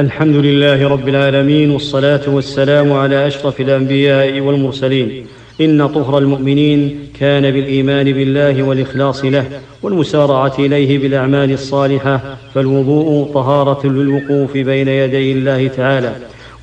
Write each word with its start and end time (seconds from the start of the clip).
الحمد 0.00 0.36
لله 0.36 0.88
رب 0.88 1.08
العالمين 1.08 1.70
والصلاة 1.70 2.20
والسلام 2.26 2.92
على 2.92 3.26
أشرف 3.26 3.60
الأنبياء 3.60 4.40
والمرسلين. 4.40 5.26
إن 5.60 5.88
طهر 5.88 6.18
المؤمنين 6.18 6.98
كان 7.20 7.50
بالإيمان 7.50 8.12
بالله 8.12 8.62
والإخلاص 8.62 9.24
له 9.24 9.44
والمسارعة 9.82 10.52
إليه 10.58 10.98
بالأعمال 10.98 11.52
الصالحة 11.52 12.36
فالوضوء 12.54 13.32
طهارة 13.34 13.86
للوقوف 13.86 14.56
بين 14.56 14.88
يدي 14.88 15.32
الله 15.32 15.68
تعالى 15.68 16.12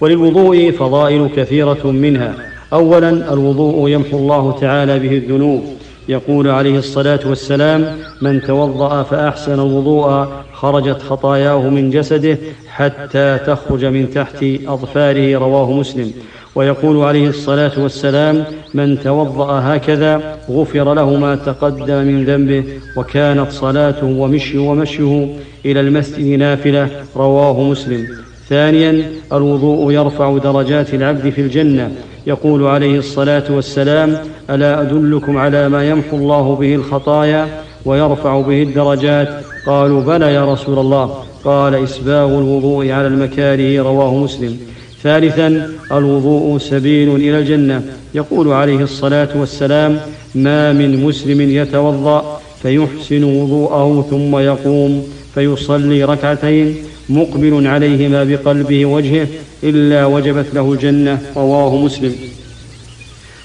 وللوضوء 0.00 0.70
فضائل 0.70 1.28
كثيرة 1.36 1.86
منها. 1.86 2.34
اولا 2.72 3.32
الوضوء 3.32 3.88
يمحو 3.88 4.18
الله 4.18 4.58
تعالى 4.60 4.98
به 4.98 5.12
الذنوب. 5.12 5.64
يقول 6.08 6.48
عليه 6.48 6.78
الصلاة 6.78 7.20
والسلام 7.26 7.98
من 8.22 8.42
توضأ 8.42 9.02
فأحسن 9.02 9.54
الوضوء 9.54 10.26
خرجت 10.52 11.02
خطاياه 11.02 11.68
من 11.68 11.90
جسده 11.90 12.38
حتى 12.68 13.38
تخرج 13.46 13.84
من 13.84 14.10
تحت 14.10 14.44
أظفاره. 14.66 15.38
رواه 15.38 15.72
مسلم. 15.72 16.12
ويقول 16.54 17.04
عليه 17.04 17.28
الصلاة 17.28 17.72
والسلام 17.78 18.44
من 18.74 19.00
توضأ 19.00 19.60
هكذا 19.60 20.38
غفر 20.50 20.94
له 20.94 21.16
ما 21.16 21.36
تقدم 21.36 22.04
من 22.04 22.24
ذنبه 22.24 22.64
وكانت 22.96 23.50
صلاته 23.52 24.06
ومشيه 24.06 24.58
ومشيه 24.58 25.28
إلى 25.64 25.80
المسجد 25.80 26.38
نافلة. 26.38 26.88
رواه 27.16 27.62
مسلم. 27.62 28.27
ثانيا 28.48 29.02
الوضوء 29.32 29.92
يرفع 29.92 30.38
درجات 30.38 30.94
العبد 30.94 31.30
في 31.30 31.40
الجنة. 31.40 31.90
يقول 32.26 32.66
عليه 32.66 32.98
الصلاة 32.98 33.44
والسلام 33.50 34.16
ألا 34.50 34.82
أدلكم 34.82 35.36
على 35.36 35.68
ما 35.68 35.88
يمحو 35.88 36.16
الله 36.16 36.56
به 36.56 36.74
الخطايا 36.74 37.48
ويرفع 37.84 38.40
به 38.40 38.62
الدرجات؟ 38.62 39.28
قالوا 39.66 40.02
بلى 40.02 40.34
يا 40.34 40.52
رسول 40.52 40.78
الله. 40.78 41.14
قال 41.44 41.74
إسباغ 41.74 42.26
الوضوء 42.26 42.90
على 42.90 43.06
المكاره 43.06 43.82
رواه 43.82 44.14
مسلم. 44.14 44.56
ثالثا 45.02 45.70
الوضوء 45.92 46.58
سبيل 46.58 47.16
إلى 47.16 47.38
الجنة. 47.38 47.82
يقول 48.14 48.52
عليه 48.52 48.80
الصلاة 48.80 49.28
والسلام 49.34 50.00
ما 50.34 50.72
من 50.72 51.04
مسلم 51.04 51.40
يتوضأ 51.40 52.40
فيحسن 52.62 53.24
وضوءه 53.24 54.06
ثم 54.10 54.36
يقوم. 54.38 55.04
فيصلي 55.38 56.04
ركعتين 56.04 56.76
مقبل 57.08 57.66
عليهما 57.66 58.24
بقلبه 58.24 58.86
وجهه 58.86 59.26
إلا 59.64 60.06
وجبت 60.06 60.46
له 60.54 60.72
الجنة 60.72 61.18
رواه 61.36 61.76
مسلم. 61.76 62.12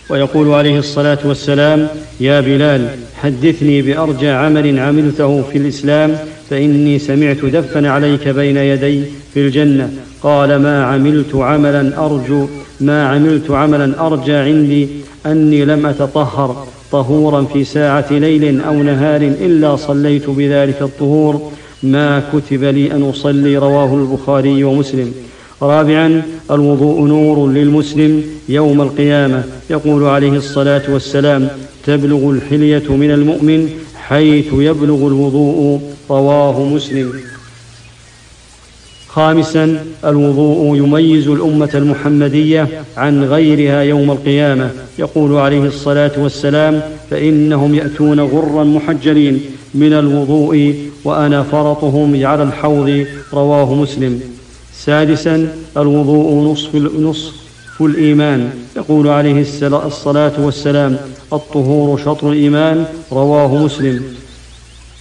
ويقول 0.09 0.53
عليه 0.53 0.79
الصلاة 0.79 1.17
والسلام 1.25 1.87
يا 2.19 2.41
بلال 2.41 2.89
حدثني 3.21 3.81
بأرجى 3.81 4.29
عمل 4.29 4.79
عملته 4.79 5.41
في 5.41 5.57
الإسلام 5.57 6.17
فإني 6.49 6.99
سمعت 6.99 7.45
دفا 7.45 7.89
عليك 7.89 8.27
بين 8.27 8.57
يدي 8.57 9.03
في 9.33 9.39
الجنة. 9.39 9.93
قال 10.21 10.55
ما 10.55 10.85
عملت 10.85 11.35
عملا 11.35 12.05
أرجو 12.05 12.47
ما 12.81 13.07
عملت 13.07 13.51
عملا 13.51 14.07
أرجى 14.07 14.35
عندي 14.35 14.87
أني 15.25 15.65
لم 15.65 15.85
أتطهر. 15.85 16.67
طهورا 16.91 17.43
في 17.53 17.63
ساعة 17.63 18.05
ليل 18.11 18.61
أو 18.61 18.73
نهار 18.73 19.21
إلا 19.21 19.75
صليت 19.75 20.29
بذلك 20.29 20.81
الطهور 20.81 21.51
ما 21.83 22.23
كتب 22.33 22.63
لي 22.63 22.91
أن 22.91 23.03
أصلي 23.03 23.57
رواه 23.57 23.95
البخاري 23.95 24.63
ومسلم. 24.63 25.13
رابعا 25.61 26.21
الوضوء 26.51 27.07
نور 27.07 27.47
للمسلم 27.47 28.23
يوم 28.49 28.81
القيامة. 28.81 29.43
يقول 29.69 30.03
عليه 30.03 30.31
الصلاة 30.31 30.81
والسلام 30.89 31.47
تبلغ 31.85 32.29
الحلية 32.29 32.95
من 32.95 33.11
المؤمن 33.11 33.69
حيث 33.95 34.47
يبلغ 34.53 35.07
الوضوء 35.07 35.81
رواه 36.09 36.63
مسلم. 36.63 37.13
خامسا 39.13 39.85
الوضوء 40.05 40.77
يميز 40.77 41.27
الأمة 41.27 41.69
المحمدية 41.75 42.67
عن 42.97 43.23
غيرها 43.23 43.81
يوم 43.81 44.11
القيامة. 44.11 44.69
يقول 44.99 45.35
عليه 45.35 45.65
الصلاة 45.65 46.11
والسلام 46.17 46.81
فإنهم 47.09 47.75
يأتون 47.75 48.19
غرا 48.19 48.63
محجلين 48.63 49.41
من 49.73 49.93
الوضوء 49.93 50.75
وأنا 51.03 51.43
فرطهم 51.43 52.25
على 52.25 52.43
الحوض. 52.43 53.05
رواه 53.33 53.73
مسلم. 53.73 54.19
سادسا 54.73 55.47
الوضوء 55.77 56.51
نصف 56.51 56.75
نصف 56.75 57.81
الإيمان. 57.81 58.49
يقول 58.75 59.07
عليه 59.07 59.45
الصلاة 59.87 60.33
والسلام 60.39 60.97
الطهور 61.33 61.99
شطر 62.05 62.31
الإيمان. 62.31 62.85
رواه 63.11 63.55
مسلم. 63.55 64.03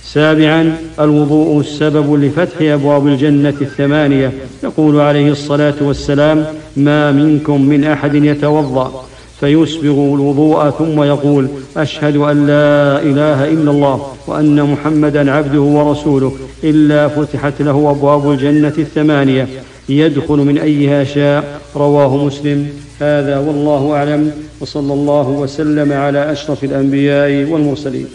سابعا 0.05 0.77
الوضوء 1.01 1.63
سبب 1.63 2.15
لفتح 2.15 2.63
أبواب 2.63 3.07
الجنة 3.07 3.55
الثمانية. 3.61 4.33
يقول 4.65 5.01
عليه 5.01 5.31
الصلاة 5.31 5.75
والسلام 5.81 6.45
ما 6.77 7.13
منكم 7.13 7.63
من 7.63 7.85
أحد 7.85 8.15
يتوضأ. 8.15 9.05
فيسبغ 9.41 10.15
الوضوء 10.15 10.71
ثم 10.71 11.03
يقول 11.03 11.49
أشهد 11.77 12.17
أن 12.17 12.47
لا 12.47 13.03
إله 13.03 13.45
إلا 13.45 13.71
الله 13.71 14.07
وأن 14.27 14.63
محمدا 14.63 15.33
عبده 15.33 15.61
ورسوله. 15.61 16.33
إلا 16.65 17.09
فتحت 17.09 17.63
له 17.63 17.91
أبواب 17.91 18.31
الجنة 18.31 18.75
الثمانية. 18.79 19.49
يدخل 19.89 20.37
من 20.37 20.59
أيها 20.59 21.05
شاء. 21.05 21.61
رواه 21.77 22.25
مسلم. 22.25 22.69
هذا 23.01 23.39
والله 23.39 23.93
أعلم. 23.93 24.31
وصلى 24.61 24.93
الله 24.93 25.29
وسلم 25.29 25.93
على 25.93 26.33
أشرف 26.33 26.65
الأنبياء 26.65 27.51
والمرسلين. 27.53 28.07